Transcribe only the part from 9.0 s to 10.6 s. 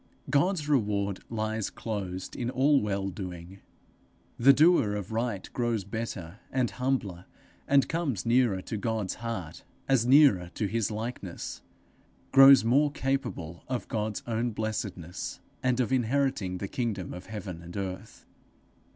heart as nearer